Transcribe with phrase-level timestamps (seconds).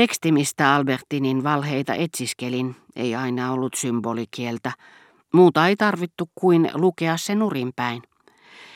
[0.00, 4.72] Teksti, mistä Albertinin valheita etsiskelin, ei aina ollut symbolikieltä.
[5.34, 8.02] Muuta ei tarvittu kuin lukea se nurinpäin.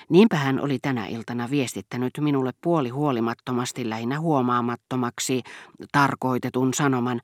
[0.08, 5.42] Niinpä hän oli tänä iltana viestittänyt minulle puoli huolimattomasti lähinnä huomaamattomaksi
[5.92, 7.21] tarkoitetun sanoman.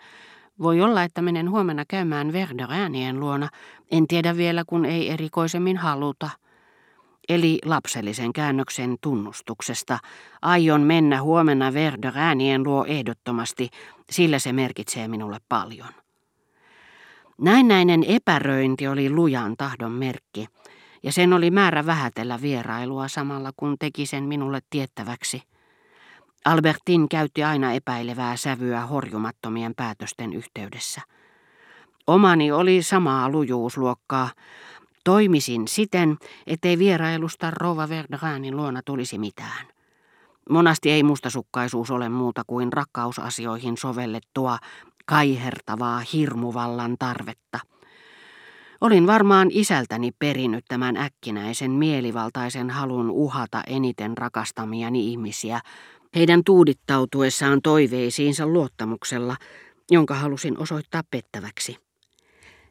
[0.58, 3.48] Voi olla, että menen huomenna käymään Verderäänien luona.
[3.90, 6.30] En tiedä vielä, kun ei erikoisemmin haluta.
[7.30, 9.98] Eli lapsellisen käännöksen tunnustuksesta.
[10.42, 13.68] Aion mennä huomenna Verderäänien luo ehdottomasti,
[14.10, 15.88] sillä se merkitsee minulle paljon.
[17.40, 20.46] Näennäinen epäröinti oli lujan tahdon merkki
[21.02, 25.42] ja sen oli määrä vähätellä vierailua samalla kun teki sen minulle tiettäväksi.
[26.44, 31.00] Albertin käytti aina epäilevää sävyä horjumattomien päätösten yhteydessä.
[32.06, 34.30] Omani oli samaa lujuusluokkaa.
[35.04, 39.66] Toimisin siten, ettei vierailusta Rova Verdranin luona tulisi mitään.
[40.50, 44.58] Monasti ei mustasukkaisuus ole muuta kuin rakkausasioihin sovellettua,
[45.06, 47.58] kaihertavaa hirmuvallan tarvetta.
[48.80, 55.60] Olin varmaan isältäni perinnyt tämän äkkinäisen mielivaltaisen halun uhata eniten rakastamiani ihmisiä,
[56.14, 59.36] heidän tuudittautuessaan toiveisiinsa luottamuksella,
[59.90, 61.89] jonka halusin osoittaa pettäväksi.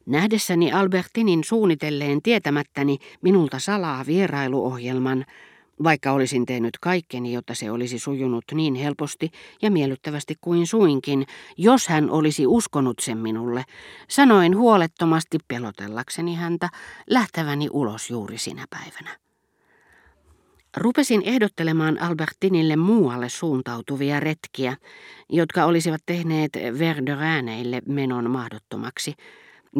[0.05, 5.25] Nähdessäni Albertinin suunnitelleen tietämättäni minulta salaa vierailuohjelman,
[5.83, 11.25] vaikka olisin tehnyt kaikkeni, jotta se olisi sujunut niin helposti ja miellyttävästi kuin suinkin,
[11.57, 13.63] jos hän olisi uskonut sen minulle,
[14.07, 16.69] sanoin huolettomasti pelotellakseni häntä
[17.09, 19.17] lähteväni ulos juuri sinä päivänä.
[20.77, 24.77] Rupesin ehdottelemaan Albertinille muualle suuntautuvia retkiä,
[25.29, 29.13] jotka olisivat tehneet Verderäneille menon mahdottomaksi,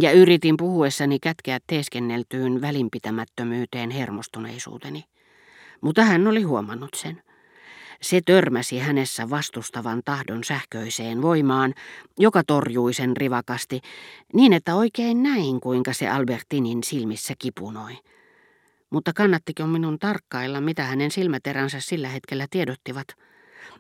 [0.02, 5.04] ja yritin puhuessani kätkeä teeskenneltyyn välinpitämättömyyteen hermostuneisuuteni
[5.82, 7.22] mutta hän oli huomannut sen.
[8.02, 11.74] Se törmäsi hänessä vastustavan tahdon sähköiseen voimaan,
[12.20, 13.82] joka torjui sen rivakasti,
[14.34, 17.98] niin että oikein näin, kuinka se Albertinin silmissä kipunoi.
[18.90, 23.08] Mutta kannattiko minun tarkkailla, mitä hänen silmäteränsä sillä hetkellä tiedottivat?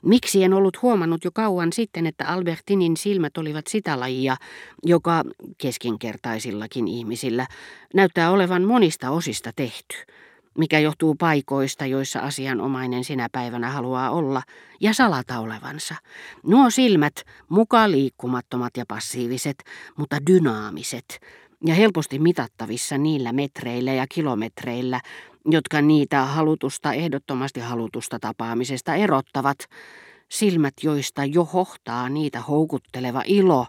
[0.01, 4.35] Miksi en ollut huomannut jo kauan sitten, että Albertinin silmät olivat sitä lajia,
[4.83, 5.23] joka
[5.57, 7.47] keskinkertaisillakin ihmisillä
[7.93, 9.95] näyttää olevan monista osista tehty–
[10.59, 14.41] mikä johtuu paikoista, joissa asianomainen sinä päivänä haluaa olla
[14.79, 15.95] ja salata olevansa.
[16.43, 19.63] Nuo silmät, mukaan liikkumattomat ja passiiviset,
[19.97, 21.19] mutta dynaamiset
[21.65, 25.01] ja helposti mitattavissa niillä metreillä ja kilometreillä,
[25.45, 29.57] jotka niitä halutusta, ehdottomasti halutusta tapaamisesta erottavat,
[30.29, 33.65] silmät, joista jo hohtaa niitä houkutteleva ilo,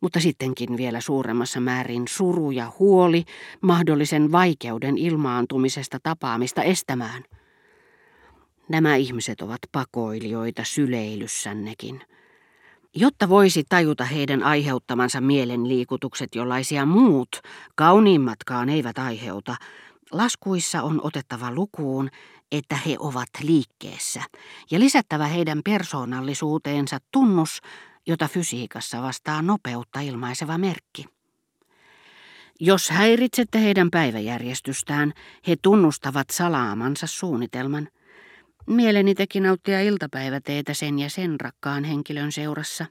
[0.00, 3.24] mutta sittenkin vielä suuremmassa määrin suru ja huoli
[3.60, 7.22] mahdollisen vaikeuden ilmaantumisesta tapaamista estämään.
[8.68, 12.00] Nämä ihmiset ovat pakoilijoita syleilyssännekin.
[12.96, 17.40] Jotta voisi tajuta heidän aiheuttamansa mielenliikutukset, jollaisia muut,
[17.74, 19.56] kauniimmatkaan eivät aiheuta,
[20.12, 22.10] laskuissa on otettava lukuun,
[22.52, 24.22] että he ovat liikkeessä,
[24.70, 27.60] ja lisättävä heidän persoonallisuuteensa tunnus,
[28.06, 31.04] jota fysiikassa vastaa nopeutta ilmaiseva merkki.
[32.60, 35.12] Jos häiritsette heidän päiväjärjestystään,
[35.46, 37.88] he tunnustavat salaamansa suunnitelman.
[38.66, 42.86] Mieleni teki nauttia iltapäiväteetä sen ja sen rakkaan henkilön seurassa.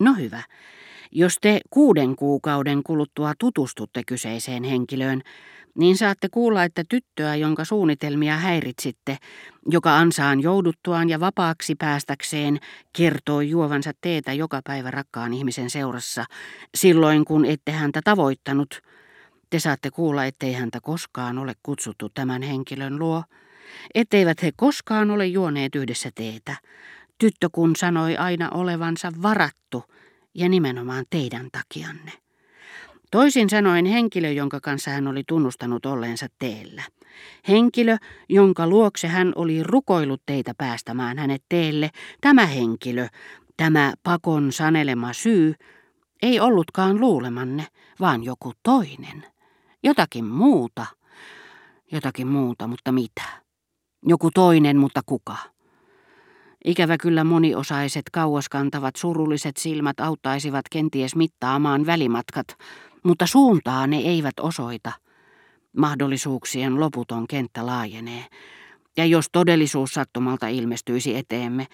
[0.00, 0.42] No hyvä,
[1.12, 5.22] jos te kuuden kuukauden kuluttua tutustutte kyseiseen henkilöön,
[5.78, 9.16] niin saatte kuulla, että tyttöä, jonka suunnitelmia häiritsitte,
[9.70, 12.58] joka ansaan jouduttuaan ja vapaaksi päästäkseen,
[12.96, 16.24] kertoi juovansa teetä joka päivä rakkaan ihmisen seurassa,
[16.74, 18.80] silloin kun ette häntä tavoittanut.
[19.50, 23.24] Te saatte kuulla, ettei häntä koskaan ole kutsuttu tämän henkilön luo,
[23.94, 26.56] etteivät he koskaan ole juoneet yhdessä teetä.
[27.18, 29.84] Tyttö kun sanoi aina olevansa varattu,
[30.34, 32.12] ja nimenomaan teidän takianne.
[33.10, 36.82] Toisin sanoen henkilö, jonka kanssa hän oli tunnustanut olleensa teellä.
[37.48, 37.96] Henkilö,
[38.28, 43.08] jonka luokse hän oli rukoillut teitä päästämään hänet teelle, tämä henkilö,
[43.56, 45.54] tämä pakon sanelema syy,
[46.22, 47.66] ei ollutkaan luulemanne,
[48.00, 49.24] vaan joku toinen.
[49.82, 50.86] Jotakin muuta.
[51.92, 53.43] Jotakin muuta, mutta mitä?
[54.06, 55.36] Joku toinen, mutta kuka?
[56.64, 62.46] Ikävä kyllä moniosaiset, kauaskantavat, surulliset silmät auttaisivat kenties mittaamaan välimatkat,
[63.04, 64.92] mutta suuntaa ne eivät osoita.
[65.76, 68.24] Mahdollisuuksien loputon kenttä laajenee,
[68.96, 71.66] ja jos todellisuus sattumalta ilmestyisi eteemme,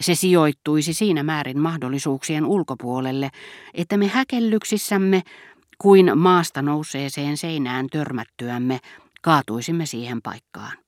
[0.00, 3.30] se sijoittuisi siinä määrin mahdollisuuksien ulkopuolelle,
[3.74, 5.22] että me häkellyksissämme
[5.78, 8.78] kuin maasta nouseeseen seinään törmättyämme
[9.22, 10.83] kaatuisimme siihen paikkaan.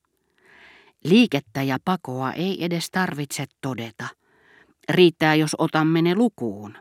[1.08, 4.08] Liikettä ja pakoa ei edes tarvitse todeta.
[4.88, 6.76] Riittää, jos otamme ne lukuun.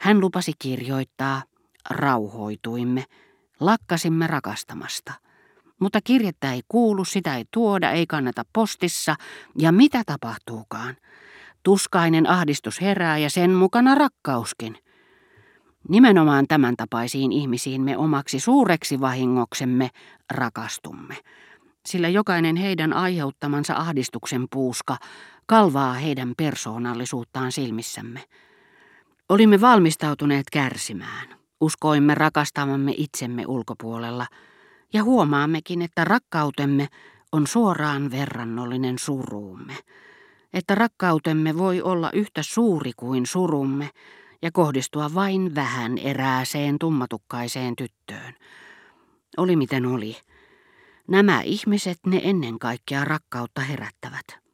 [0.00, 1.42] Hän lupasi kirjoittaa,
[1.90, 3.04] rauhoituimme,
[3.60, 5.12] lakkasimme rakastamasta.
[5.80, 9.16] Mutta kirjettä ei kuulu, sitä ei tuoda, ei kannata postissa,
[9.58, 10.96] ja mitä tapahtuukaan?
[11.62, 14.78] Tuskainen ahdistus herää ja sen mukana rakkauskin.
[15.88, 19.90] Nimenomaan tämän tapaisiin ihmisiin me omaksi suureksi vahingoksemme
[20.30, 21.16] rakastumme,
[21.86, 24.96] sillä jokainen heidän aiheuttamansa ahdistuksen puuska
[25.46, 28.24] kalvaa heidän persoonallisuuttaan silmissämme.
[29.28, 31.28] Olimme valmistautuneet kärsimään,
[31.60, 34.26] uskoimme rakastamamme itsemme ulkopuolella,
[34.92, 36.88] ja huomaammekin, että rakkautemme
[37.32, 39.76] on suoraan verrannollinen suruumme,
[40.52, 43.90] että rakkautemme voi olla yhtä suuri kuin surumme,
[44.42, 48.34] ja kohdistua vain vähän erääseen tummatukkaiseen tyttöön.
[49.36, 50.16] Oli miten oli.
[51.08, 54.46] Nämä ihmiset ne ennen kaikkea rakkautta herättävät.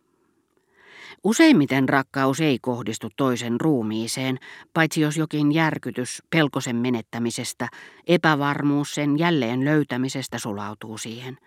[1.25, 4.39] Useimmiten rakkaus ei kohdistu toisen ruumiiseen,
[4.75, 7.69] paitsi jos jokin järkytys pelkosen menettämisestä,
[8.07, 11.39] epävarmuus sen jälleen löytämisestä sulautuu siihen.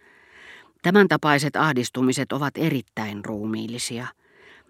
[0.81, 4.07] Tämän tapaiset ahdistumiset ovat erittäin ruumiillisia.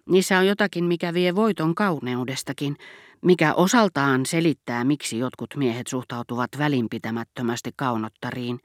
[0.09, 2.75] Niissä on jotakin, mikä vie voiton kauneudestakin,
[3.21, 8.59] mikä osaltaan selittää, miksi jotkut miehet suhtautuvat välinpitämättömästi kaunottariin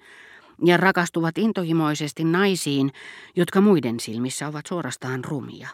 [0.65, 2.91] ja rakastuvat intohimoisesti naisiin,
[3.37, 5.69] jotka muiden silmissä ovat suorastaan rumia.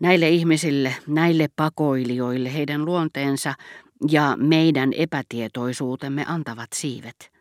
[0.00, 3.54] Näille ihmisille, näille pakoilijoille heidän luonteensa
[4.10, 7.32] ja meidän epätietoisuutemme antavat siivet.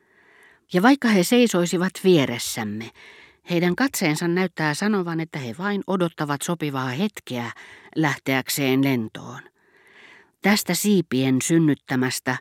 [0.73, 2.89] Ja vaikka he seisoisivat vieressämme,
[3.49, 7.51] heidän katseensa näyttää sanovan, että he vain odottavat sopivaa hetkeä
[7.95, 9.39] lähteäkseen lentoon.
[10.41, 12.37] Tästä siipien synnyttämästä,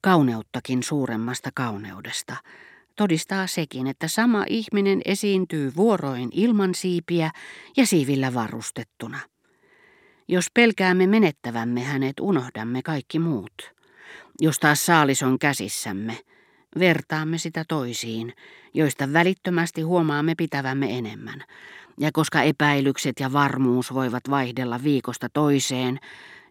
[0.00, 2.36] kauneuttakin suuremmasta kauneudesta,
[2.96, 7.30] todistaa sekin, että sama ihminen esiintyy vuoroin ilman siipiä
[7.76, 9.18] ja siivillä varustettuna.
[10.28, 13.72] Jos pelkäämme menettävämme hänet, unohdamme kaikki muut.
[14.40, 16.18] Jos taas saalis on käsissämme,
[16.78, 18.32] vertaamme sitä toisiin,
[18.74, 21.44] joista välittömästi huomaamme pitävämme enemmän.
[22.00, 25.98] Ja koska epäilykset ja varmuus voivat vaihdella viikosta toiseen,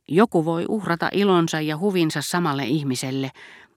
[0.08, 3.32] joku voi uhrata ilonsa ja huvinsa samalle ihmiselle,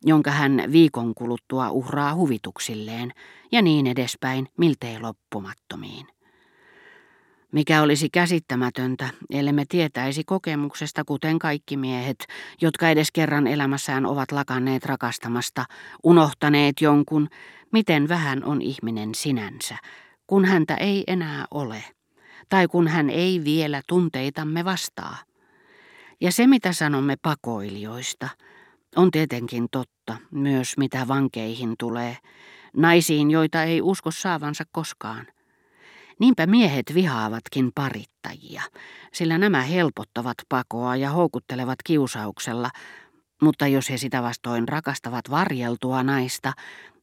[0.05, 3.13] jonka hän viikon kuluttua uhraa huvituksilleen,
[3.53, 6.07] ja niin edespäin miltei loppumattomiin.
[7.53, 12.27] Mikä olisi käsittämätöntä, ellemme tietäisi kokemuksesta, kuten kaikki miehet,
[12.61, 15.65] jotka edes kerran elämässään ovat lakanneet rakastamasta,
[16.05, 17.29] unohtaneet jonkun,
[17.73, 19.77] miten vähän on ihminen sinänsä,
[20.27, 21.85] kun häntä ei enää ole,
[22.49, 25.17] tai kun hän ei vielä tunteitamme vastaa.
[26.21, 28.29] Ja se, mitä sanomme pakoilijoista,
[28.99, 32.17] on tietenkin totta, myös mitä vankeihin tulee,
[32.77, 35.27] naisiin, joita ei usko saavansa koskaan.
[36.21, 38.63] Niinpä miehet vihaavatkin parittajia,
[39.13, 42.71] sillä nämä helpottavat pakoa ja houkuttelevat kiusauksella,
[43.43, 46.53] mutta jos he sitä vastoin rakastavat varjeltua naista,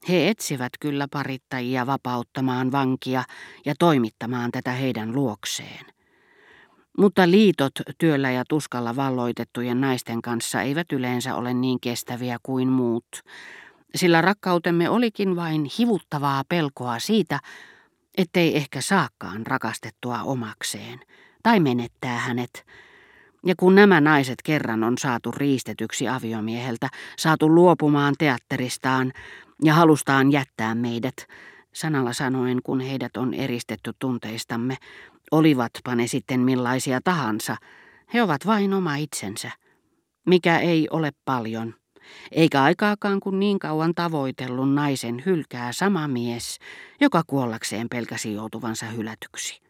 [0.09, 3.23] he etsivät kyllä parittajia vapauttamaan vankia
[3.65, 5.94] ja toimittamaan tätä heidän luokseen.
[6.97, 13.05] Mutta liitot työllä ja tuskalla valloitettujen naisten kanssa eivät yleensä ole niin kestäviä kuin muut,
[13.95, 17.39] sillä rakkautemme olikin vain hivuttavaa pelkoa siitä,
[18.17, 20.99] ettei ehkä saakaan rakastettua omakseen
[21.43, 22.65] tai menettää hänet.
[23.45, 29.11] Ja kun nämä naiset kerran on saatu riistetyksi aviomieheltä, saatu luopumaan teatteristaan
[29.63, 31.15] ja halustaan jättää meidät,
[31.75, 34.77] sanalla sanoen kun heidät on eristetty tunteistamme,
[35.31, 37.55] Olivatpa ne sitten millaisia tahansa,
[38.13, 39.51] he ovat vain oma itsensä,
[40.25, 41.73] mikä ei ole paljon,
[42.31, 46.59] eikä aikaakaan kun niin kauan tavoitellun naisen hylkää sama mies,
[47.01, 49.64] joka kuollakseen pelkäsi joutuvansa hylätyksi.